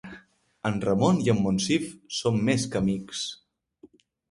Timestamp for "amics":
2.83-3.25